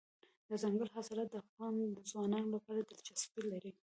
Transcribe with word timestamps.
دځنګل 0.49 0.89
حاصلات 0.95 1.27
د 1.31 1.35
افغان 1.43 1.73
ځوانانو 2.09 2.53
لپاره 2.55 2.79
دلچسپي 2.81 3.41
لري. 3.51 3.71